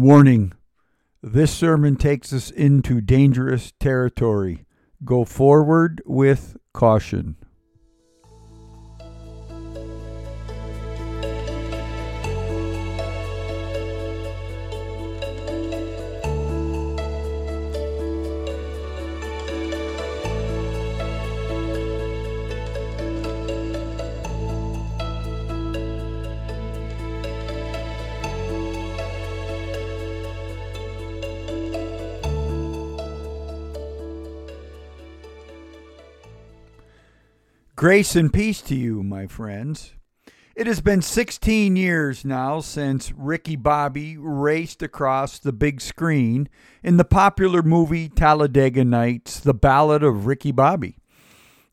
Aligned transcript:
Warning 0.00 0.52
this 1.24 1.50
sermon 1.50 1.96
takes 1.96 2.32
us 2.32 2.52
into 2.52 3.00
dangerous 3.00 3.72
territory. 3.80 4.64
Go 5.04 5.24
forward 5.24 6.00
with 6.06 6.56
caution. 6.72 7.34
Grace 37.78 38.16
and 38.16 38.32
peace 38.32 38.60
to 38.60 38.74
you, 38.74 39.04
my 39.04 39.28
friends. 39.28 39.92
It 40.56 40.66
has 40.66 40.80
been 40.80 41.00
16 41.00 41.76
years 41.76 42.24
now 42.24 42.58
since 42.58 43.12
Ricky 43.12 43.54
Bobby 43.54 44.16
raced 44.16 44.82
across 44.82 45.38
the 45.38 45.52
big 45.52 45.80
screen 45.80 46.48
in 46.82 46.96
the 46.96 47.04
popular 47.04 47.62
movie 47.62 48.08
Talladega 48.08 48.84
Nights, 48.84 49.38
The 49.38 49.54
Ballad 49.54 50.02
of 50.02 50.26
Ricky 50.26 50.50
Bobby. 50.50 50.96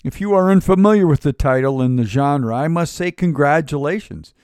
If 0.04 0.22
you 0.22 0.36
are 0.36 0.52
unfamiliar 0.52 1.08
with 1.08 1.22
the 1.22 1.34
title 1.34 1.82
and 1.82 1.98
the 1.98 2.06
genre, 2.06 2.54
I 2.54 2.68
must 2.68 2.94
say 2.94 3.10
congratulations, 3.10 4.36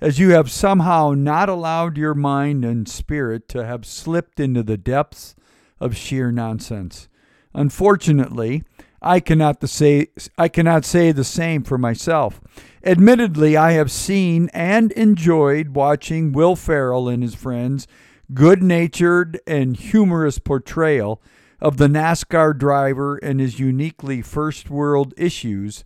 as 0.00 0.18
you 0.18 0.30
have 0.30 0.50
somehow 0.50 1.12
not 1.14 1.50
allowed 1.50 1.98
your 1.98 2.14
mind 2.14 2.64
and 2.64 2.88
spirit 2.88 3.46
to 3.50 3.66
have 3.66 3.84
slipped 3.84 4.40
into 4.40 4.62
the 4.62 4.78
depths 4.78 5.34
of 5.80 5.94
sheer 5.94 6.32
nonsense. 6.32 7.10
Unfortunately, 7.52 8.62
I 9.02 9.20
cannot 9.20 9.66
say 9.68 10.08
I 10.36 10.48
cannot 10.48 10.84
say 10.84 11.12
the 11.12 11.24
same 11.24 11.62
for 11.62 11.78
myself. 11.78 12.40
Admittedly, 12.84 13.56
I 13.56 13.72
have 13.72 13.90
seen 13.90 14.50
and 14.52 14.92
enjoyed 14.92 15.70
watching 15.70 16.32
Will 16.32 16.56
Ferrell 16.56 17.08
and 17.08 17.22
his 17.22 17.34
friends' 17.34 17.86
good-natured 18.32 19.40
and 19.46 19.76
humorous 19.76 20.38
portrayal 20.38 21.20
of 21.60 21.76
the 21.76 21.88
NASCAR 21.88 22.56
driver 22.56 23.16
and 23.16 23.40
his 23.40 23.58
uniquely 23.58 24.22
first 24.22 24.70
world 24.70 25.12
issues 25.16 25.84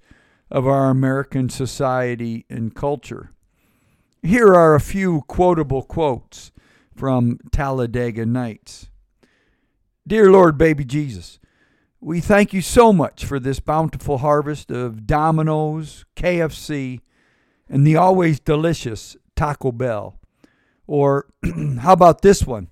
of 0.50 0.66
our 0.66 0.90
American 0.90 1.48
society 1.48 2.44
and 2.48 2.74
culture. 2.74 3.32
Here 4.22 4.54
are 4.54 4.74
a 4.74 4.80
few 4.80 5.22
quotable 5.22 5.82
quotes 5.82 6.52
from 6.94 7.38
Talladega 7.50 8.24
Nights. 8.24 8.88
Dear 10.06 10.30
Lord, 10.30 10.56
baby 10.56 10.84
Jesus, 10.84 11.40
we 12.04 12.20
thank 12.20 12.52
you 12.52 12.60
so 12.60 12.92
much 12.92 13.24
for 13.24 13.40
this 13.40 13.60
bountiful 13.60 14.18
harvest 14.18 14.70
of 14.70 15.06
Domino's, 15.06 16.04
KFC, 16.16 17.00
and 17.66 17.86
the 17.86 17.96
always 17.96 18.38
delicious 18.38 19.16
Taco 19.34 19.72
Bell. 19.72 20.18
Or 20.86 21.28
how 21.80 21.94
about 21.94 22.20
this 22.20 22.46
one? 22.46 22.68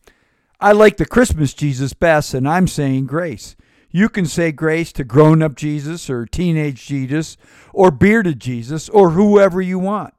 I 0.61 0.73
like 0.73 0.99
the 0.99 1.07
Christmas 1.07 1.55
Jesus 1.55 1.95
best, 1.95 2.35
and 2.35 2.47
I'm 2.47 2.69
saying 2.69 3.07
grace. 3.07 3.57
You 3.91 4.11
can 4.11 4.27
say 4.27 4.53
grace 4.53 4.93
to 4.93 5.03
grown 5.03 5.43
up 5.43 5.55
Jesus 5.55 6.11
or 6.11 6.27
teenage 6.27 6.87
Jesus 6.87 7.39
or 7.73 7.91
bearded 7.91 8.39
Jesus 8.39 8.91
or 8.91 9.11
whoever 9.11 9.63
you 9.63 9.79
want. 9.79 10.13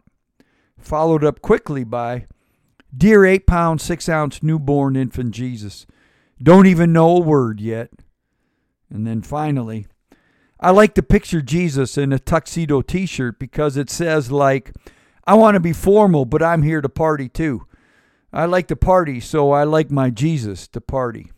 Followed 0.80 1.24
up 1.24 1.40
quickly 1.40 1.84
by 1.84 2.26
Dear 2.96 3.26
8 3.26 3.46
pound, 3.46 3.80
6 3.80 4.10
ounce 4.10 4.42
newborn 4.42 4.96
infant 4.96 5.36
Jesus. 5.36 5.86
Don't 6.42 6.66
even 6.66 6.92
know 6.92 7.18
a 7.18 7.20
word 7.20 7.62
yet. 7.62 7.92
And 8.94 9.08
then 9.08 9.24
finally, 9.24 9.88
I 10.60 10.70
like 10.70 10.94
to 10.94 11.04
picture 11.04 11.42
Jesus 11.42 11.98
in 11.98 12.14
a 12.14 12.20
tuxedo 12.20 12.82
t 12.82 13.08
shirt 13.08 13.40
because 13.40 13.76
it 13.76 13.90
says, 13.90 14.32
like, 14.32 14.72
I 15.26 15.34
want 15.34 15.56
to 15.56 15.60
be 15.60 15.74
formal, 15.74 16.26
but 16.26 16.44
I'm 16.44 16.62
here 16.62 16.80
to 16.80 16.90
party 16.90 17.28
too. 17.28 17.66
I 18.32 18.46
like 18.46 18.68
to 18.68 18.76
party, 18.76 19.20
so 19.20 19.52
I 19.52 19.64
like 19.64 19.90
my 19.90 20.10
Jesus 20.10 20.68
to 20.70 20.82
party. 20.82 21.32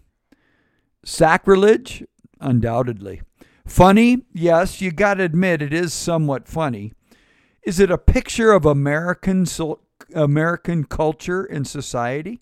Sacrilege? 1.05 2.03
Undoubtedly. 2.41 3.21
Funny? 3.65 4.25
Yes, 4.33 4.81
you 4.81 4.91
got 4.91 5.15
to 5.15 5.23
admit 5.23 5.61
it 5.61 5.73
is 5.73 5.93
somewhat 5.93 6.47
funny. 6.47 6.93
Is 7.63 7.79
it 7.79 7.89
a 7.89 7.97
picture 7.97 8.51
of 8.51 8.65
American 8.65 9.45
American 10.13 10.83
culture 10.83 11.43
and 11.43 11.65
society? 11.65 12.41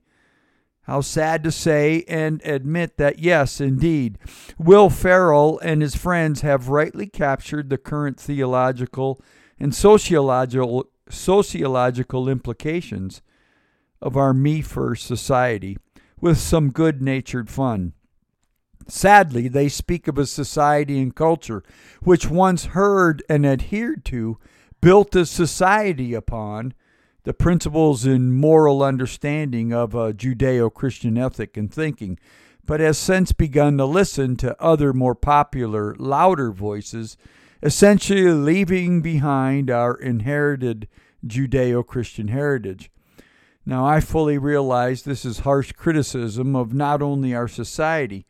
How 0.83 0.99
sad 0.99 1.43
to 1.43 1.51
say 1.51 2.03
and 2.09 2.41
admit 2.43 2.97
that, 2.97 3.19
yes, 3.19 3.61
indeed, 3.61 4.17
Will 4.57 4.89
Ferrell 4.89 5.57
and 5.59 5.81
his 5.81 5.95
friends 5.95 6.41
have 6.41 6.67
rightly 6.67 7.07
captured 7.07 7.69
the 7.69 7.77
current 7.77 8.19
theological 8.19 9.21
and 9.57 9.73
sociological, 9.73 10.89
sociological 11.09 12.27
implications 12.27 13.21
of 14.01 14.17
our 14.17 14.33
me 14.33 14.61
first 14.61 15.05
society 15.05 15.77
with 16.19 16.37
some 16.37 16.69
good 16.69 17.01
natured 17.01 17.49
fun. 17.49 17.93
Sadly, 18.87 19.47
they 19.47 19.69
speak 19.69 20.09
of 20.09 20.17
a 20.17 20.25
society 20.25 21.01
and 21.01 21.15
culture 21.15 21.63
which 22.01 22.29
once 22.29 22.65
heard 22.65 23.23
and 23.29 23.45
adhered 23.45 24.03
to, 24.05 24.37
built 24.81 25.15
a 25.15 25.25
society 25.25 26.13
upon, 26.13 26.73
the 27.23 27.33
principles 27.33 28.05
and 28.05 28.33
moral 28.33 28.83
understanding 28.83 29.73
of 29.73 29.95
a 29.95 30.13
Judeo 30.13 30.73
Christian 30.73 31.17
ethic 31.17 31.55
and 31.55 31.73
thinking, 31.73 32.19
but 32.65 32.79
has 32.79 32.97
since 32.97 33.31
begun 33.31 33.77
to 33.77 33.85
listen 33.85 34.35
to 34.37 34.61
other 34.61 34.93
more 34.93 35.15
popular, 35.15 35.95
louder 35.97 36.51
voices, 36.51 37.17
essentially 37.61 38.31
leaving 38.31 39.01
behind 39.01 39.69
our 39.69 39.95
inherited 39.95 40.87
Judeo 41.25 41.85
Christian 41.85 42.27
heritage. 42.27 42.91
Now, 43.65 43.85
I 43.85 44.01
fully 44.01 44.37
realize 44.37 45.03
this 45.03 45.23
is 45.23 45.39
harsh 45.39 45.71
criticism 45.71 46.55
of 46.55 46.73
not 46.73 47.01
only 47.01 47.33
our 47.33 47.47
society, 47.47 48.25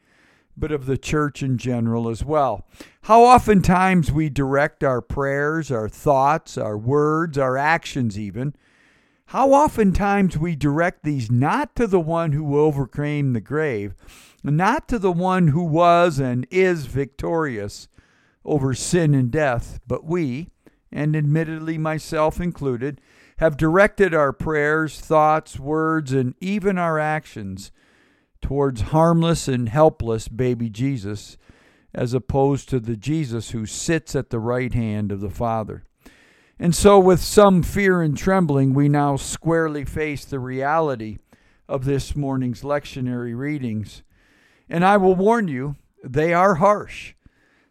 but 0.55 0.71
of 0.71 0.85
the 0.85 0.97
church 0.99 1.41
in 1.41 1.57
general 1.57 2.07
as 2.07 2.23
well. 2.23 2.67
How 3.03 3.23
oftentimes 3.23 4.11
we 4.11 4.29
direct 4.29 4.83
our 4.83 5.01
prayers, 5.01 5.71
our 5.71 5.89
thoughts, 5.89 6.59
our 6.59 6.77
words, 6.77 7.39
our 7.39 7.57
actions, 7.57 8.19
even 8.19 8.55
how 9.27 9.51
oftentimes 9.51 10.37
we 10.37 10.55
direct 10.55 11.03
these 11.03 11.31
not 11.31 11.75
to 11.75 11.87
the 11.87 11.99
one 11.99 12.33
who 12.33 12.59
overcame 12.59 13.33
the 13.33 13.41
grave, 13.41 13.95
not 14.43 14.87
to 14.89 14.99
the 14.99 15.11
one 15.11 15.49
who 15.49 15.63
was 15.63 16.19
and 16.19 16.45
is 16.51 16.85
victorious 16.85 17.87
over 18.45 18.73
sin 18.73 19.13
and 19.13 19.31
death, 19.31 19.79
but 19.87 20.03
we, 20.03 20.49
and 20.91 21.15
admittedly 21.15 21.77
myself 21.77 22.39
included, 22.39 22.99
have 23.37 23.57
directed 23.57 24.13
our 24.13 24.31
prayers, 24.31 24.99
thoughts, 24.99 25.59
words, 25.59 26.13
and 26.13 26.35
even 26.39 26.77
our 26.77 26.99
actions 26.99 27.71
towards 28.41 28.81
harmless 28.81 29.47
and 29.47 29.69
helpless 29.69 30.27
baby 30.27 30.69
Jesus, 30.69 31.37
as 31.93 32.13
opposed 32.13 32.69
to 32.69 32.79
the 32.79 32.97
Jesus 32.97 33.51
who 33.51 33.65
sits 33.65 34.15
at 34.15 34.29
the 34.29 34.39
right 34.39 34.73
hand 34.73 35.11
of 35.11 35.21
the 35.21 35.29
Father. 35.29 35.83
And 36.59 36.75
so, 36.75 36.99
with 36.99 37.21
some 37.21 37.63
fear 37.63 38.01
and 38.01 38.17
trembling, 38.17 38.73
we 38.73 38.87
now 38.87 39.15
squarely 39.15 39.85
face 39.85 40.23
the 40.23 40.39
reality 40.39 41.17
of 41.67 41.85
this 41.85 42.15
morning's 42.15 42.61
lectionary 42.61 43.35
readings. 43.35 44.03
And 44.69 44.85
I 44.85 44.97
will 44.97 45.15
warn 45.15 45.47
you, 45.47 45.75
they 46.03 46.33
are 46.33 46.55
harsh. 46.55 47.15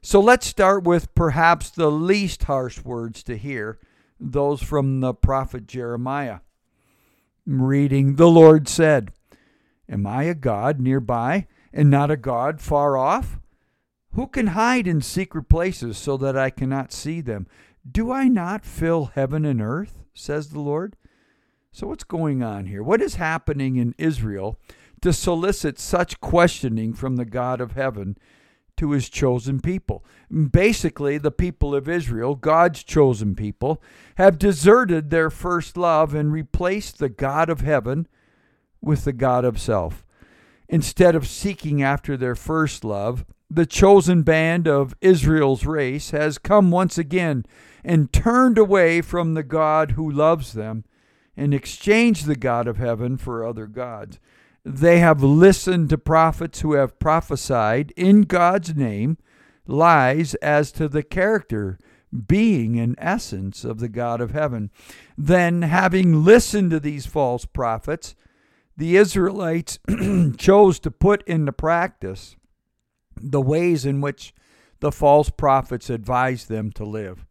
So 0.01 0.19
let's 0.19 0.47
start 0.47 0.83
with 0.83 1.15
perhaps 1.15 1.71
the 1.71 1.91
least 1.91 2.45
harsh 2.45 2.83
words 2.83 3.23
to 3.25 3.37
hear, 3.37 3.79
those 4.19 4.61
from 4.61 5.01
the 5.01 5.15
prophet 5.15 5.67
Jeremiah. 5.67 6.41
Reading, 7.47 8.17
the 8.17 8.29
Lord 8.29 8.69
said, 8.69 9.13
Am 9.89 10.07
I 10.07 10.25
a 10.25 10.35
God 10.35 10.81
nearby 10.81 11.47
and 11.73 11.89
not 11.89 12.11
a 12.11 12.17
God 12.17 12.61
far 12.61 12.97
off? 12.97 13.39
Who 14.15 14.27
can 14.27 14.49
hide 14.49 14.87
in 14.87 15.01
secret 15.01 15.49
places 15.49 15.99
so 15.99 16.17
that 16.17 16.37
I 16.37 16.51
cannot 16.51 16.93
see 16.93 17.21
them? 17.21 17.47
Do 17.91 18.13
I 18.13 18.29
not 18.29 18.65
fill 18.65 19.07
heaven 19.07 19.45
and 19.45 19.61
earth? 19.61 19.99
says 20.15 20.51
the 20.51 20.61
Lord. 20.61 20.97
So, 21.73 21.87
what's 21.87 22.05
going 22.05 22.43
on 22.43 22.67
here? 22.67 22.83
What 22.83 23.01
is 23.01 23.15
happening 23.15 23.77
in 23.77 23.95
Israel 23.97 24.59
to 25.01 25.13
solicit 25.13 25.79
such 25.79 26.21
questioning 26.21 26.93
from 26.93 27.17
the 27.17 27.25
God 27.25 27.61
of 27.61 27.73
heaven 27.73 28.19
to 28.77 28.91
his 28.91 29.09
chosen 29.09 29.59
people? 29.59 30.05
Basically, 30.31 31.17
the 31.17 31.31
people 31.31 31.75
of 31.75 31.89
Israel, 31.89 32.35
God's 32.35 32.85
chosen 32.85 33.35
people, 33.35 33.83
have 34.17 34.39
deserted 34.39 35.09
their 35.09 35.31
first 35.31 35.77
love 35.77 36.15
and 36.15 36.31
replaced 36.31 36.99
the 36.99 37.09
God 37.09 37.49
of 37.49 37.63
heaven 37.63 38.07
with 38.83 39.05
the 39.05 39.15
God 39.15 39.45
of 39.45 39.59
self. 39.59 40.05
Instead 40.69 41.15
of 41.15 41.27
seeking 41.27 41.83
after 41.83 42.17
their 42.17 42.35
first 42.35 42.85
love, 42.85 43.25
the 43.55 43.67
chosen 43.67 44.23
band 44.23 44.67
of 44.67 44.95
Israel's 45.03 45.67
race 45.67 46.11
has 46.11 46.39
come 46.39 46.71
once 46.71 46.97
again 46.97 47.45
and 47.85 48.13
turned 48.13 48.57
away 48.57 49.03
from 49.03 49.35
the 49.35 49.43
God 49.43 49.93
who 49.93 50.11
loves 50.11 50.55
them 50.55 50.85
and 51.37 51.53
exchanged 51.53 52.27
the 52.27 52.37
God 52.37 52.67
of 52.67 52.79
heaven 52.79 53.19
for 53.19 53.47
other 53.47 53.67
gods. 53.67 54.19
They 54.65 55.01
have 55.01 55.23
listened 55.23 55.91
to 55.91 55.99
prophets 55.99 56.61
who 56.61 56.75
have 56.75 56.99
prophesied 56.99 57.93
in 57.97 58.23
God's 58.23 58.75
name 58.75 59.19
lies 59.67 60.35
as 60.37 60.73
to 60.73 60.89
the 60.89 61.03
character, 61.03 61.79
being, 62.27 62.79
and 62.79 62.95
essence 62.99 63.65
of 63.65 63.81
the 63.81 63.89
God 63.89 64.21
of 64.21 64.31
heaven. 64.31 64.71
Then, 65.19 65.63
having 65.63 66.25
listened 66.25 66.71
to 66.71 66.81
these 66.81 67.07
false 67.07 67.45
prophets, 67.45 68.15
the 68.77 68.97
Israelites 68.97 69.79
chose 70.37 70.79
to 70.81 70.91
put 70.91 71.23
into 71.25 71.53
practice 71.53 72.37
the 73.17 73.41
ways 73.41 73.85
in 73.87 74.01
which 74.01 74.35
the 74.81 74.93
false 74.93 75.31
prophets 75.31 75.91
advise 75.91 76.47
them 76.47 76.73
to 76.73 76.85
live. 76.85 77.25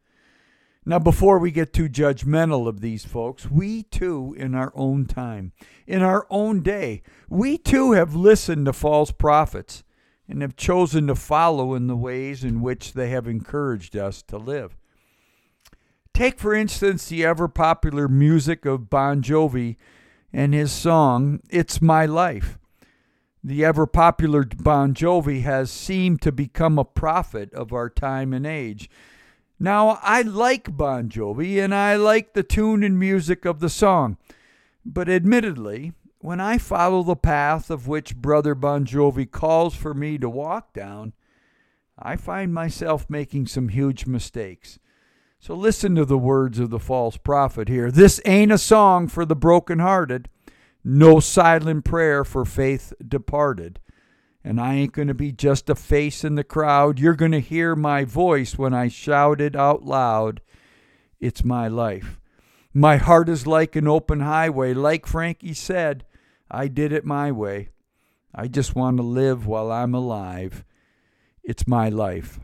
Now, 0.84 0.98
before 0.98 1.38
we 1.38 1.52
get 1.52 1.74
too 1.74 1.88
judgmental 1.88 2.68
of 2.68 2.82
these 2.82 3.06
folks, 3.06 3.52
we 3.52 3.84
too, 3.84 4.34
in 4.38 4.56
our 4.56 4.72
own 4.74 5.06
time, 5.06 5.52
in 5.86 6.02
our 6.02 6.26
own 6.32 6.64
day, 6.64 7.04
we 7.30 7.60
too 7.60 7.92
have 7.92 8.16
listened 8.16 8.66
to 8.66 8.74
false 8.74 9.12
prophets 9.12 9.84
and 10.28 10.42
have 10.42 10.56
chosen 10.56 11.08
to 11.08 11.16
follow 11.16 11.76
in 11.76 11.86
the 11.86 11.96
ways 11.96 12.44
in 12.44 12.62
which 12.62 12.94
they 12.94 13.10
have 13.10 13.28
encouraged 13.28 13.96
us 13.96 14.24
to 14.24 14.38
live. 14.38 14.76
Take, 16.14 16.40
for 16.40 16.56
instance, 16.56 17.08
the 17.08 17.26
ever 17.26 17.48
popular 17.48 18.08
music 18.08 18.66
of 18.66 18.90
Bon 18.90 19.22
Jovi 19.22 19.76
and 20.34 20.54
his 20.54 20.72
song, 20.72 21.42
It's 21.50 21.82
My 21.82 22.06
Life. 22.06 22.58
The 23.44 23.66
ever 23.66 23.88
popular 23.88 24.44
Bon 24.44 24.94
Jovi 24.94 25.42
has 25.42 25.72
seemed 25.72 26.22
to 26.22 26.32
become 26.32 26.78
a 26.78 26.86
prophet 26.86 27.54
of 27.54 27.74
our 27.74 27.90
time 27.90 28.34
and 28.34 28.46
age. 28.46 28.90
Now, 29.60 30.00
I 30.02 30.22
like 30.22 30.76
Bon 30.76 31.10
Jovi 31.10 31.64
and 31.64 31.74
I 31.74 31.96
like 31.96 32.34
the 32.34 32.44
tune 32.44 32.84
and 32.84 33.00
music 33.00 33.46
of 33.46 33.60
the 33.60 33.70
song, 33.70 34.18
but 34.86 35.10
admittedly, 35.10 35.94
when 36.20 36.40
I 36.40 36.60
follow 36.60 37.02
the 37.02 37.16
path 37.16 37.72
of 37.72 37.88
which 37.88 38.16
Brother 38.16 38.54
Bon 38.54 38.86
Jovi 38.86 39.30
calls 39.30 39.76
for 39.76 39.94
me 39.96 40.20
to 40.20 40.30
walk 40.30 40.74
down, 40.74 41.14
I 41.98 42.16
find 42.16 42.54
myself 42.54 43.10
making 43.10 43.48
some 43.48 43.70
huge 43.70 44.06
mistakes. 44.06 44.78
So 45.40 45.56
listen 45.56 45.96
to 45.96 46.06
the 46.06 46.20
words 46.20 46.60
of 46.60 46.70
the 46.70 46.80
false 46.80 47.18
prophet 47.18 47.68
here. 47.68 47.90
This 47.90 48.22
ain't 48.26 48.52
a 48.52 48.60
song 48.60 49.08
for 49.08 49.26
the 49.26 49.36
brokenhearted, 49.36 50.30
no 50.84 51.20
silent 51.20 51.86
prayer 51.86 52.24
for 52.24 52.46
faith 52.46 52.94
departed. 53.06 53.80
And 54.44 54.60
I 54.60 54.74
ain't 54.74 54.94
going 54.94 55.08
to 55.08 55.14
be 55.14 55.32
just 55.32 55.70
a 55.70 55.76
face 55.76 56.24
in 56.24 56.36
the 56.36 56.44
crowd. 56.44 57.00
You're 57.00 57.14
going 57.14 57.32
to 57.34 57.40
hear 57.40 57.76
my 57.76 58.04
voice 58.04 58.58
when 58.58 58.74
I 58.74 58.88
shout 58.88 59.40
it 59.40 59.56
out 59.56 59.84
loud. 59.84 60.42
It's 61.20 61.44
my 61.44 61.68
life. 61.68 62.20
My 62.74 62.98
heart 62.98 63.30
is 63.30 63.46
like 63.46 63.76
an 63.76 63.88
open 63.88 64.22
highway. 64.22 64.74
Like 64.74 65.06
Frankie 65.06 65.54
said, 65.54 66.06
I 66.50 66.68
did 66.68 66.92
it 66.92 67.06
my 67.06 67.32
way. 67.32 67.70
I 68.34 68.48
just 68.48 68.76
want 68.76 68.98
to 68.98 69.04
live 69.04 69.46
while 69.46 69.72
I'm 69.72 69.94
alive. 69.94 70.64
It's 71.44 71.68
my 71.68 71.90
life. 71.90 72.40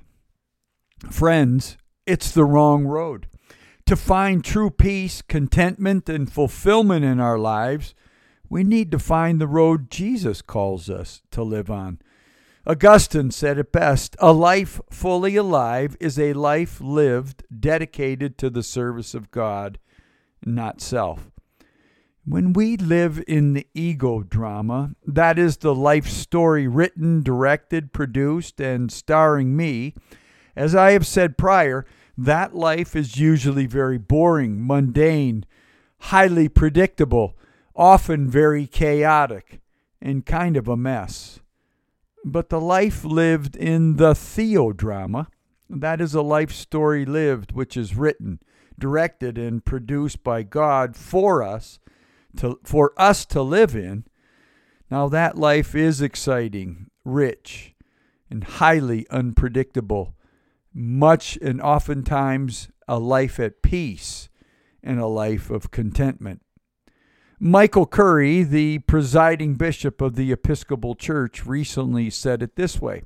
Friends, 1.10 1.78
it's 2.06 2.32
the 2.32 2.46
wrong 2.46 2.86
road. 2.86 3.28
To 3.86 3.96
find 3.96 4.44
true 4.44 4.70
peace, 4.70 5.22
contentment, 5.22 6.10
and 6.10 6.32
fulfillment 6.32 7.06
in 7.06 7.20
our 7.20 7.40
lives, 7.40 7.96
we 8.50 8.64
need 8.64 8.92
to 8.92 9.00
find 9.00 9.40
the 9.40 9.48
road 9.48 9.90
Jesus 9.90 10.42
calls 10.42 10.90
us 10.90 11.22
to 11.32 11.44
live 11.44 11.70
on. 11.70 12.00
Augustine 12.66 13.32
said 13.32 13.58
it 13.58 13.72
best 13.72 14.16
A 14.20 14.34
life 14.34 14.82
fully 14.90 15.36
alive 15.36 15.96
is 16.00 16.20
a 16.20 16.34
life 16.34 16.82
lived 16.82 17.44
dedicated 17.58 18.38
to 18.38 18.50
the 18.50 18.64
service 18.64 19.14
of 19.14 19.32
God, 19.32 19.80
not 20.46 20.82
self. 20.82 21.32
When 22.26 22.52
we 22.52 22.76
live 22.76 23.24
in 23.26 23.54
the 23.54 23.68
ego 23.74 24.22
drama, 24.22 24.92
that 25.06 25.40
is 25.40 25.58
the 25.58 25.74
life 25.74 26.10
story 26.10 26.68
written, 26.68 27.24
directed, 27.24 27.94
produced, 27.94 28.60
and 28.60 28.92
starring 28.92 29.56
me, 29.56 29.94
as 30.54 30.76
I 30.76 30.92
have 30.92 31.08
said 31.08 31.38
prior, 31.38 31.86
that 32.18 32.54
life 32.54 32.98
is 32.98 33.18
usually 33.18 33.66
very 33.66 33.98
boring, 33.98 34.68
mundane, 34.68 35.46
highly 36.00 36.50
predictable 36.50 37.38
often 37.78 38.28
very 38.30 38.66
chaotic 38.66 39.62
and 40.02 40.26
kind 40.26 40.58
of 40.58 40.68
a 40.68 40.76
mess. 40.76 41.40
But 42.26 42.50
the 42.50 42.60
life 42.60 43.06
lived 43.06 43.56
in 43.56 43.98
the 43.98 44.14
theodrama, 44.14 45.28
that 45.70 46.02
is 46.02 46.14
a 46.14 46.22
life 46.22 46.52
story 46.52 47.06
lived 47.06 47.52
which 47.52 47.78
is 47.78 47.96
written, 47.96 48.40
directed, 48.80 49.38
and 49.38 49.64
produced 49.64 50.24
by 50.24 50.44
God 50.44 50.96
for 50.96 51.44
us 51.44 51.80
to, 52.38 52.60
for 52.64 52.94
us 52.98 53.26
to 53.28 53.42
live 53.42 53.76
in. 53.76 54.06
Now 54.90 55.08
that 55.10 55.38
life 55.38 55.76
is 55.76 56.02
exciting, 56.02 56.88
rich, 57.06 57.76
and 58.30 58.44
highly 58.44 59.06
unpredictable, 59.10 60.16
much 60.74 61.38
and 61.42 61.62
oftentimes 61.62 62.70
a 62.88 63.00
life 63.00 63.40
at 63.40 63.62
peace 63.62 64.30
and 64.82 65.00
a 65.00 65.08
life 65.08 65.50
of 65.50 65.72
contentment. 65.72 66.42
Michael 67.40 67.86
Curry, 67.86 68.42
the 68.42 68.80
presiding 68.80 69.54
bishop 69.54 70.02
of 70.02 70.16
the 70.16 70.32
Episcopal 70.32 70.96
Church, 70.96 71.46
recently 71.46 72.10
said 72.10 72.42
it 72.42 72.56
this 72.56 72.82
way 72.82 73.04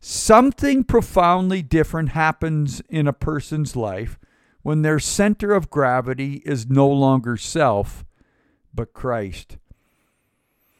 Something 0.00 0.82
profoundly 0.82 1.60
different 1.60 2.10
happens 2.10 2.80
in 2.88 3.06
a 3.06 3.12
person's 3.12 3.76
life 3.76 4.18
when 4.62 4.80
their 4.80 4.98
center 4.98 5.52
of 5.52 5.68
gravity 5.68 6.42
is 6.46 6.70
no 6.70 6.88
longer 6.88 7.36
self, 7.36 8.02
but 8.72 8.94
Christ. 8.94 9.58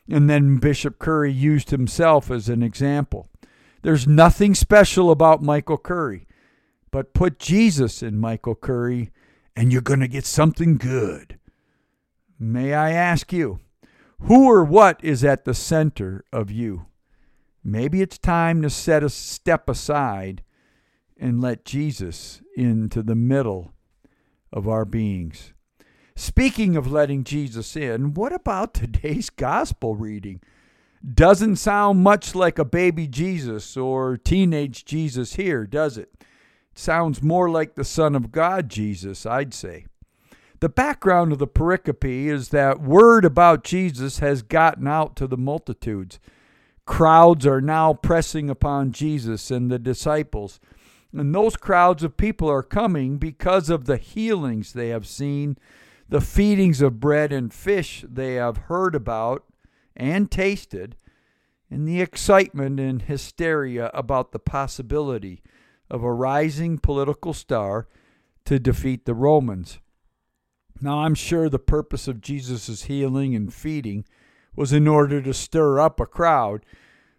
And 0.08 0.30
then 0.30 0.56
Bishop 0.56 0.98
Curry 0.98 1.32
used 1.32 1.68
himself 1.68 2.30
as 2.30 2.48
an 2.48 2.62
example. 2.62 3.28
There's 3.82 4.06
nothing 4.06 4.54
special 4.54 5.10
about 5.10 5.42
Michael 5.42 5.76
Curry, 5.76 6.26
but 6.90 7.12
put 7.12 7.38
Jesus 7.38 8.02
in 8.02 8.18
Michael 8.18 8.54
Curry, 8.54 9.10
and 9.54 9.70
you're 9.70 9.82
going 9.82 10.00
to 10.00 10.08
get 10.08 10.24
something 10.24 10.78
good. 10.78 11.38
May 12.46 12.74
I 12.74 12.90
ask 12.90 13.32
you, 13.32 13.60
who 14.20 14.50
or 14.50 14.62
what 14.62 15.02
is 15.02 15.24
at 15.24 15.46
the 15.46 15.54
center 15.54 16.24
of 16.30 16.50
you? 16.50 16.84
Maybe 17.64 18.02
it's 18.02 18.18
time 18.18 18.60
to 18.60 18.68
set 18.68 19.02
a 19.02 19.08
step 19.08 19.66
aside 19.66 20.42
and 21.18 21.40
let 21.40 21.64
Jesus 21.64 22.42
into 22.54 23.02
the 23.02 23.14
middle 23.14 23.72
of 24.52 24.68
our 24.68 24.84
beings. 24.84 25.54
Speaking 26.16 26.76
of 26.76 26.92
letting 26.92 27.24
Jesus 27.24 27.76
in, 27.76 28.12
what 28.12 28.34
about 28.34 28.74
today's 28.74 29.30
gospel 29.36 29.96
reading? 29.96 30.42
Doesn't 31.02 31.56
sound 31.56 32.00
much 32.00 32.34
like 32.34 32.58
a 32.58 32.64
baby 32.64 33.06
Jesus 33.06 33.74
or 33.74 34.18
teenage 34.18 34.84
Jesus 34.84 35.36
here, 35.36 35.66
does 35.66 35.96
it? 35.96 36.14
sounds 36.74 37.22
more 37.22 37.48
like 37.48 37.74
the 37.74 37.84
Son 37.84 38.14
of 38.14 38.32
God 38.32 38.68
Jesus, 38.68 39.24
I'd 39.24 39.54
say. 39.54 39.86
The 40.64 40.70
background 40.70 41.30
of 41.30 41.38
the 41.38 41.46
pericope 41.46 42.26
is 42.26 42.48
that 42.48 42.80
word 42.80 43.26
about 43.26 43.64
Jesus 43.64 44.20
has 44.20 44.40
gotten 44.40 44.88
out 44.88 45.14
to 45.16 45.26
the 45.26 45.36
multitudes. 45.36 46.18
Crowds 46.86 47.46
are 47.46 47.60
now 47.60 47.92
pressing 47.92 48.48
upon 48.48 48.90
Jesus 48.90 49.50
and 49.50 49.70
the 49.70 49.78
disciples. 49.78 50.60
And 51.12 51.34
those 51.34 51.58
crowds 51.58 52.02
of 52.02 52.16
people 52.16 52.48
are 52.50 52.62
coming 52.62 53.18
because 53.18 53.68
of 53.68 53.84
the 53.84 53.98
healings 53.98 54.72
they 54.72 54.88
have 54.88 55.06
seen, 55.06 55.58
the 56.08 56.22
feedings 56.22 56.80
of 56.80 56.98
bread 56.98 57.30
and 57.30 57.52
fish 57.52 58.02
they 58.08 58.36
have 58.36 58.56
heard 58.56 58.94
about 58.94 59.44
and 59.94 60.30
tasted, 60.30 60.96
and 61.70 61.86
the 61.86 62.00
excitement 62.00 62.80
and 62.80 63.02
hysteria 63.02 63.90
about 63.92 64.32
the 64.32 64.38
possibility 64.38 65.42
of 65.90 66.02
a 66.02 66.10
rising 66.10 66.78
political 66.78 67.34
star 67.34 67.86
to 68.46 68.58
defeat 68.58 69.04
the 69.04 69.12
Romans. 69.12 69.78
Now, 70.80 71.00
I'm 71.00 71.14
sure 71.14 71.48
the 71.48 71.58
purpose 71.58 72.08
of 72.08 72.20
Jesus' 72.20 72.84
healing 72.84 73.34
and 73.34 73.52
feeding 73.52 74.04
was 74.56 74.72
in 74.72 74.86
order 74.86 75.22
to 75.22 75.34
stir 75.34 75.80
up 75.80 76.00
a 76.00 76.06
crowd, 76.06 76.64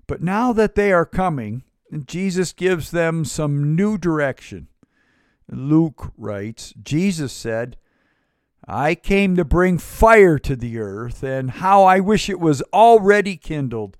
but 0.08 0.22
now 0.22 0.54
that 0.54 0.76
they 0.76 0.92
are 0.92 1.06
coming, 1.06 1.64
Jesus 2.06 2.54
gives 2.54 2.92
them 2.92 3.26
some 3.26 3.76
new 3.76 3.98
direction. 3.98 4.68
Luke 5.50 6.12
writes 6.18 6.74
Jesus 6.82 7.32
said, 7.32 7.78
I 8.68 8.96
came 8.96 9.36
to 9.36 9.46
bring 9.46 9.78
fire 9.78 10.40
to 10.40 10.56
the 10.56 10.80
earth, 10.80 11.24
and 11.24 11.52
how 11.52 11.84
I 11.84 12.00
wish 12.00 12.30
it 12.30 12.40
was 12.40 12.64
already 12.74 13.38
kindled. 13.38 13.96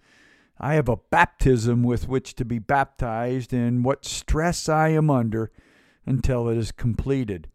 I 0.60 0.74
have 0.74 0.90
a 0.90 0.98
baptism 0.98 1.84
with 1.84 2.08
which 2.08 2.34
to 2.36 2.46
be 2.46 2.58
baptized, 2.58 3.54
and 3.54 3.86
what 3.86 4.06
stress 4.06 4.68
I 4.68 4.90
am 4.90 5.10
under 5.10 5.52
until 6.06 6.50
it 6.50 6.58
is 6.58 6.72
completed. 6.72 7.48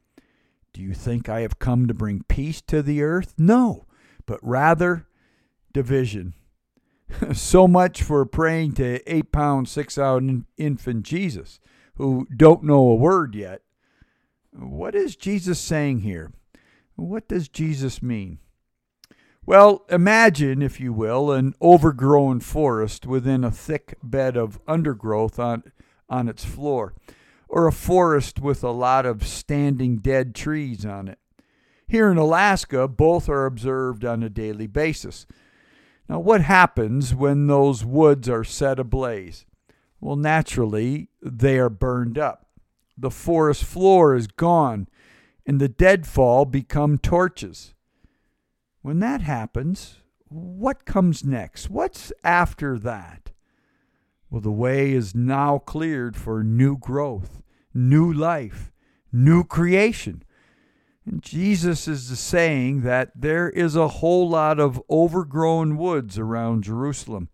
Do 0.73 0.83
you 0.83 0.95
think 0.95 1.29
I 1.29 1.41
have 1.41 1.59
come 1.59 1.89
to 1.89 1.95
bring 1.95 2.25
peace 2.29 2.61
to 2.63 2.83
the 2.83 3.03
earth? 3.03 3.35
No, 3.37 3.87
but 4.27 4.39
rather 4.43 5.07
division. 5.73 6.35
so 7.33 7.67
much 7.67 8.03
for 8.03 8.25
praying 8.25 8.73
to 8.73 9.13
eight 9.13 9.33
pound, 9.33 9.69
six 9.69 9.99
ounce 9.99 10.45
infant 10.57 11.05
Jesus, 11.05 11.61
who 11.95 12.27
don't 12.37 12.63
know 12.63 12.89
a 12.89 12.95
word 12.95 13.35
yet. 13.35 13.63
What 14.53 14.95
is 14.95 15.17
Jesus 15.17 15.61
saying 15.61 16.01
here? 16.01 16.33
What 16.97 17.29
does 17.29 17.49
Jesus 17.49 18.03
mean? 18.03 18.39
Well, 19.47 19.85
imagine, 19.89 20.63
if 20.63 20.79
you 20.79 20.93
will, 20.93 21.33
an 21.33 21.55
overgrown 21.63 22.41
forest 22.41 23.07
within 23.07 23.43
a 23.43 23.51
thick 23.51 23.97
bed 24.03 24.37
of 24.37 24.61
undergrowth 24.69 25.39
on, 25.39 25.65
on 26.09 26.29
its 26.29 26.45
floor, 26.45 26.95
or 27.51 27.67
a 27.67 27.73
forest 27.73 28.41
with 28.41 28.63
a 28.63 28.71
lot 28.71 29.05
of 29.05 29.27
standing 29.27 29.99
dead 29.99 30.35
trees 30.35 30.87
on 30.87 31.09
it. 31.09 31.19
Here 31.87 32.09
in 32.09 32.17
Alaska, 32.17 32.87
both 32.87 33.29
are 33.29 33.47
observed 33.47 34.05
on 34.05 34.23
a 34.23 34.31
daily 34.31 34.69
basis. 34.69 35.27
Now, 36.09 36.21
what 36.21 36.43
happens 36.43 37.13
when 37.13 37.49
those 37.49 37.85
woods 37.85 38.29
are 38.29 38.45
set 38.45 38.79
ablaze? 38.79 39.47
Well, 40.01 40.15
naturally, 40.15 41.09
they 41.21 41.59
are 41.59 41.69
burned 41.69 42.19
up. 42.19 42.47
The 42.97 43.11
forest 43.11 43.65
floor 43.65 44.15
is 44.15 44.29
gone, 44.29 44.87
and 45.45 45.61
the 45.61 45.69
deadfall 45.69 46.45
become 46.45 46.99
torches. 46.99 47.75
When 48.83 49.01
that 49.01 49.23
happens, 49.23 49.97
what 50.29 50.85
comes 50.85 51.25
next? 51.25 51.69
What's 51.69 52.13
after 52.23 52.79
that? 52.79 53.33
Well, 54.31 54.41
the 54.41 54.53
way 54.53 54.93
is 54.93 55.15
now 55.15 55.59
cleared 55.59 56.17
for 56.17 56.45
new 56.45 56.79
growth, 56.79 57.43
new 57.75 58.13
life, 58.13 58.71
new 59.13 59.43
creation. 59.43 60.23
And 61.05 61.21
Jesus 61.21 61.89
is 61.89 62.17
saying 62.19 62.83
that 62.83 63.11
there 63.17 63.51
is 63.51 63.75
a 63.75 63.89
whole 63.89 64.29
lot 64.29 64.61
of 64.61 64.81
overgrown 64.89 65.77
woods 65.77 66.17
around 66.17 66.63
Jerusalem. 66.63 67.29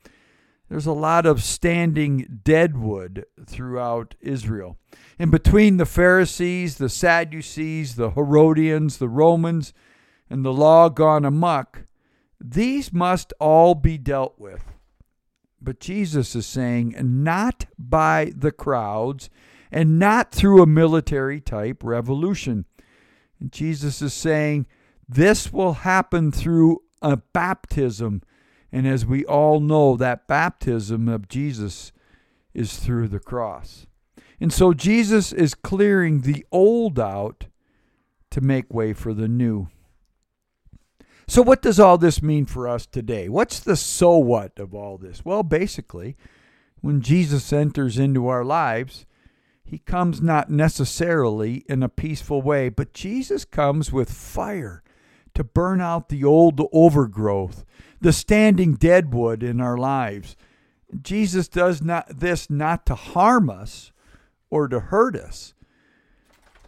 There's 0.70 0.86
a 0.86 0.92
lot 0.92 1.26
of 1.26 1.44
standing 1.44 2.40
dead 2.42 2.78
wood 2.78 3.26
throughout 3.44 4.14
Israel. 4.20 4.78
And 5.18 5.30
between 5.30 5.76
the 5.76 5.86
Pharisees, 5.86 6.78
the 6.78 6.88
Sadducees, 6.88 7.96
the 7.96 8.10
Herodians, 8.10 8.96
the 8.96 9.08
Romans, 9.08 9.74
and 10.30 10.44
the 10.44 10.52
law 10.52 10.88
gone 10.88 11.24
amuck, 11.24 11.82
these 12.40 12.92
must 12.92 13.32
all 13.38 13.74
be 13.74 13.98
dealt 13.98 14.38
with. 14.38 14.75
But 15.60 15.80
Jesus 15.80 16.34
is 16.36 16.46
saying, 16.46 16.94
not 17.00 17.66
by 17.78 18.32
the 18.36 18.52
crowds 18.52 19.30
and 19.70 19.98
not 19.98 20.32
through 20.32 20.62
a 20.62 20.66
military 20.66 21.40
type 21.40 21.82
revolution. 21.82 22.66
And 23.40 23.52
Jesus 23.52 24.00
is 24.02 24.14
saying 24.14 24.66
this 25.08 25.52
will 25.52 25.74
happen 25.74 26.32
through 26.32 26.82
a 27.02 27.16
baptism. 27.16 28.22
And 28.72 28.86
as 28.86 29.06
we 29.06 29.24
all 29.24 29.60
know, 29.60 29.96
that 29.96 30.26
baptism 30.26 31.08
of 31.08 31.28
Jesus 31.28 31.92
is 32.54 32.78
through 32.78 33.08
the 33.08 33.20
cross. 33.20 33.86
And 34.40 34.52
so 34.52 34.72
Jesus 34.72 35.32
is 35.32 35.54
clearing 35.54 36.22
the 36.22 36.44
old 36.52 36.98
out 36.98 37.46
to 38.30 38.40
make 38.40 38.72
way 38.72 38.92
for 38.92 39.14
the 39.14 39.28
new. 39.28 39.68
So, 41.28 41.42
what 41.42 41.60
does 41.60 41.80
all 41.80 41.98
this 41.98 42.22
mean 42.22 42.46
for 42.46 42.68
us 42.68 42.86
today? 42.86 43.28
What's 43.28 43.58
the 43.58 43.76
so 43.76 44.16
what 44.16 44.58
of 44.58 44.74
all 44.74 44.96
this? 44.96 45.24
Well, 45.24 45.42
basically, 45.42 46.16
when 46.80 47.00
Jesus 47.00 47.52
enters 47.52 47.98
into 47.98 48.28
our 48.28 48.44
lives, 48.44 49.06
he 49.64 49.78
comes 49.78 50.22
not 50.22 50.50
necessarily 50.50 51.64
in 51.68 51.82
a 51.82 51.88
peaceful 51.88 52.42
way, 52.42 52.68
but 52.68 52.94
Jesus 52.94 53.44
comes 53.44 53.92
with 53.92 54.12
fire 54.12 54.84
to 55.34 55.42
burn 55.42 55.80
out 55.80 56.08
the 56.08 56.22
old 56.22 56.60
overgrowth, 56.72 57.64
the 58.00 58.12
standing 58.12 58.74
deadwood 58.74 59.42
in 59.42 59.60
our 59.60 59.76
lives. 59.76 60.36
Jesus 61.02 61.48
does 61.48 61.82
not 61.82 62.20
this 62.20 62.48
not 62.48 62.86
to 62.86 62.94
harm 62.94 63.50
us 63.50 63.90
or 64.48 64.68
to 64.68 64.78
hurt 64.78 65.16
us, 65.16 65.54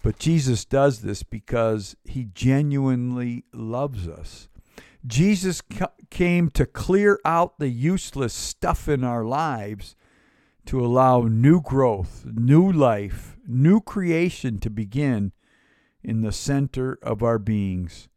but 0.02 0.18
Jesus 0.18 0.64
does 0.64 1.00
this 1.00 1.22
because 1.22 1.96
he 2.04 2.24
genuinely 2.24 3.44
loves 3.52 4.08
us. 4.08 4.48
Jesus 5.06 5.62
came 6.10 6.50
to 6.50 6.66
clear 6.66 7.20
out 7.24 7.58
the 7.58 7.68
useless 7.68 8.34
stuff 8.34 8.88
in 8.88 9.04
our 9.04 9.24
lives 9.24 9.96
to 10.66 10.84
allow 10.84 11.22
new 11.22 11.60
growth, 11.62 12.26
new 12.26 12.70
life, 12.70 13.36
new 13.46 13.80
creation 13.80 14.58
to 14.58 14.68
begin 14.68 15.32
in 16.02 16.20
the 16.20 16.32
center 16.32 16.98
of 17.02 17.22
our 17.22 17.38
beings. 17.38 18.08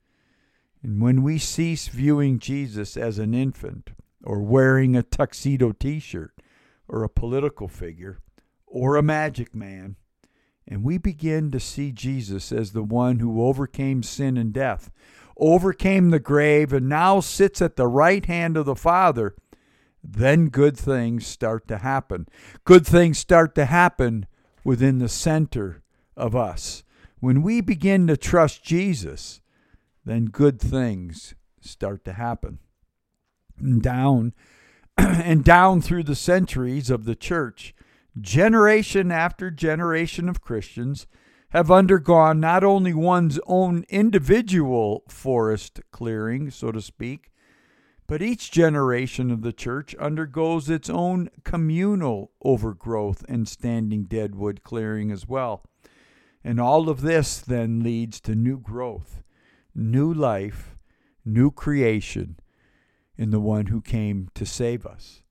And 0.84 1.02
when 1.02 1.24
we 1.24 1.38
cease 1.38 1.88
viewing 1.88 2.40
Jesus 2.40 2.98
as 2.98 3.20
an 3.20 3.34
infant, 3.34 3.92
or 4.24 4.42
wearing 4.42 4.96
a 4.96 5.04
tuxedo 5.04 5.72
t 5.72 6.00
shirt, 6.00 6.34
or 6.88 7.04
a 7.04 7.10
political 7.10 7.68
figure, 7.68 8.20
or 8.68 8.96
a 8.96 9.04
magic 9.04 9.56
man, 9.56 9.96
and 10.68 10.84
we 10.84 10.98
begin 10.98 11.52
to 11.52 11.60
see 11.60 11.92
Jesus 11.92 12.52
as 12.52 12.72
the 12.72 12.84
one 12.84 13.20
who 13.20 13.44
overcame 13.44 14.04
sin 14.04 14.38
and 14.38 14.54
death, 14.54 14.92
overcame 15.38 16.10
the 16.10 16.20
grave, 16.20 16.72
and 16.72 16.88
now 16.88 17.20
sits 17.20 17.62
at 17.62 17.76
the 17.76 17.88
right 17.88 18.26
hand 18.26 18.58
of 18.58 18.66
the 18.66 18.76
Father 18.76 19.36
then 20.04 20.50
good 20.50 20.78
things 20.78 21.28
start 21.28 21.68
to 21.68 21.78
happen. 21.78 22.28
Good 22.64 22.86
things 22.86 23.18
start 23.18 23.56
to 23.56 23.66
happen 23.66 24.26
within 24.64 25.00
the 25.00 25.10
center 25.10 25.84
of 26.18 26.36
us. 26.36 26.84
When 27.20 27.42
we 27.42 27.62
begin 27.62 28.08
to 28.08 28.18
trust 28.18 28.64
Jesus, 28.64 29.42
then 30.04 30.26
good 30.26 30.60
things 30.60 31.36
start 31.60 32.04
to 32.06 32.14
happen. 32.14 32.60
And 33.60 33.82
down 33.82 34.34
and 34.98 35.44
down 35.44 35.82
through 35.82 36.04
the 36.04 36.16
centuries 36.16 36.90
of 36.90 37.06
the 37.06 37.16
church, 37.16 37.76
generation 38.20 39.12
after 39.12 39.50
generation 39.50 40.28
of 40.28 40.42
Christians 40.42 41.08
have 41.50 41.70
undergone 41.70 42.40
not 42.40 42.64
only 42.64 42.94
one's 42.94 43.40
own 43.46 43.84
individual 43.90 45.04
forest 45.10 45.82
clearing, 45.92 46.50
so 46.50 46.72
to 46.72 46.82
speak, 46.82 47.32
but 48.08 48.22
each 48.22 48.52
generation 48.52 49.32
of 49.32 49.42
the 49.42 49.54
church 49.54 49.96
undergoes 50.00 50.70
its 50.70 50.90
own 50.90 51.30
communal 51.44 52.32
overgrowth 52.44 53.24
and 53.30 53.48
standing 53.48 54.04
deadwood 54.04 54.64
clearing 54.64 55.12
as 55.12 55.28
well. 55.28 55.64
And 56.44 56.60
all 56.60 56.90
of 56.90 57.02
this 57.02 57.40
then 57.40 57.84
leads 57.84 58.20
to 58.22 58.36
new 58.36 58.58
growth, 58.58 59.24
new 59.76 60.14
life, 60.14 60.76
new 61.24 61.52
creation 61.52 62.38
in 63.18 63.30
the 63.30 63.40
one 63.40 63.68
who 63.68 63.82
came 63.82 64.30
to 64.36 64.46
save 64.46 64.86
us. 64.86 65.22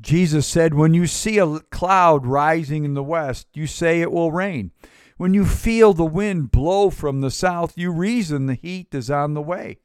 Jesus 0.00 0.46
said, 0.46 0.74
When 0.74 0.94
you 0.94 1.06
see 1.06 1.38
a 1.38 1.60
cloud 1.60 2.26
rising 2.26 2.84
in 2.84 2.94
the 2.94 3.02
west, 3.02 3.48
you 3.54 3.66
say 3.66 4.00
it 4.00 4.10
will 4.10 4.32
rain. 4.32 4.72
When 5.16 5.34
you 5.34 5.44
feel 5.44 5.92
the 5.92 6.04
wind 6.04 6.50
blow 6.50 6.88
from 6.88 7.20
the 7.20 7.30
south, 7.30 7.76
you 7.76 7.90
reason 7.92 8.46
the 8.46 8.54
heat 8.54 8.94
is 8.94 9.10
on 9.10 9.34
the 9.34 9.42
way. 9.42 9.78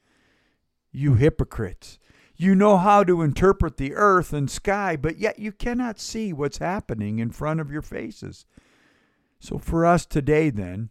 You 0.91 1.15
hypocrites! 1.15 1.99
You 2.37 2.55
know 2.55 2.77
how 2.77 3.03
to 3.03 3.21
interpret 3.21 3.77
the 3.77 3.93
earth 3.93 4.33
and 4.33 4.49
sky, 4.49 4.95
but 4.95 5.17
yet 5.17 5.39
you 5.39 5.51
cannot 5.51 5.99
see 5.99 6.33
what's 6.33 6.57
happening 6.57 7.19
in 7.19 7.31
front 7.31 7.59
of 7.59 7.71
your 7.71 7.81
faces. 7.81 8.45
So, 9.39 9.57
for 9.57 9.85
us 9.85 10.05
today, 10.05 10.49
then, 10.49 10.89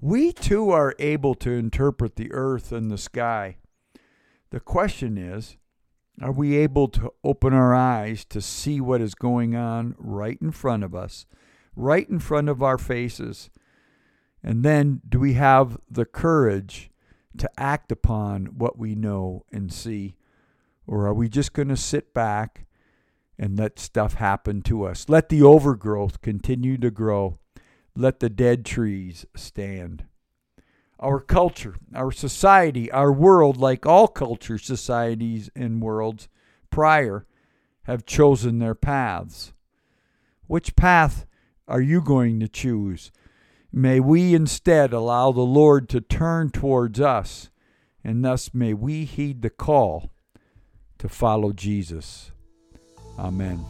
we 0.00 0.32
too 0.32 0.70
are 0.70 0.94
able 0.98 1.34
to 1.36 1.52
interpret 1.52 2.16
the 2.16 2.32
earth 2.32 2.72
and 2.72 2.90
the 2.90 2.98
sky. 2.98 3.56
The 4.50 4.60
question 4.60 5.18
is 5.18 5.56
are 6.20 6.32
we 6.32 6.56
able 6.56 6.88
to 6.88 7.12
open 7.22 7.52
our 7.52 7.74
eyes 7.74 8.24
to 8.26 8.40
see 8.40 8.80
what 8.80 9.00
is 9.00 9.14
going 9.14 9.54
on 9.54 9.94
right 9.98 10.38
in 10.40 10.50
front 10.50 10.82
of 10.82 10.94
us, 10.94 11.26
right 11.74 12.08
in 12.08 12.18
front 12.18 12.48
of 12.48 12.62
our 12.62 12.78
faces? 12.78 13.50
And 14.42 14.62
then 14.62 15.02
do 15.06 15.18
we 15.20 15.34
have 15.34 15.78
the 15.90 16.06
courage 16.06 16.90
to 17.36 17.50
act 17.58 17.92
upon 17.92 18.46
what 18.56 18.78
we 18.78 18.94
know 18.94 19.44
and 19.52 19.72
see? 19.72 20.16
Or 20.86 21.06
are 21.06 21.14
we 21.14 21.28
just 21.28 21.52
going 21.52 21.68
to 21.68 21.76
sit 21.76 22.14
back 22.14 22.66
and 23.38 23.58
let 23.58 23.78
stuff 23.78 24.14
happen 24.14 24.62
to 24.62 24.84
us? 24.84 25.08
Let 25.08 25.28
the 25.28 25.42
overgrowth 25.42 26.22
continue 26.22 26.78
to 26.78 26.90
grow. 26.90 27.38
Let 27.94 28.20
the 28.20 28.30
dead 28.30 28.64
trees 28.64 29.26
stand. 29.36 30.04
Our 30.98 31.20
culture, 31.20 31.76
our 31.94 32.10
society, 32.10 32.90
our 32.90 33.12
world, 33.12 33.58
like 33.58 33.84
all 33.84 34.08
cultures, 34.08 34.64
societies, 34.64 35.50
and 35.54 35.82
worlds 35.82 36.28
prior, 36.70 37.26
have 37.82 38.06
chosen 38.06 38.58
their 38.58 38.74
paths. 38.74 39.52
Which 40.46 40.74
path 40.74 41.26
are 41.68 41.80
you 41.80 42.00
going 42.00 42.40
to 42.40 42.48
choose? 42.48 43.12
May 43.72 44.00
we 44.00 44.34
instead 44.34 44.92
allow 44.92 45.32
the 45.32 45.42
Lord 45.42 45.88
to 45.90 46.00
turn 46.00 46.50
towards 46.50 47.00
us, 47.00 47.50
and 48.02 48.24
thus 48.24 48.54
may 48.54 48.72
we 48.72 49.04
heed 49.04 49.42
the 49.42 49.50
call 49.50 50.12
to 50.98 51.08
follow 51.08 51.52
Jesus. 51.52 52.30
Amen. 53.18 53.64